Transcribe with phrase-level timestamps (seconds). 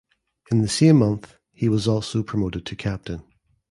[0.51, 3.21] In the same month he was also promoted to captain.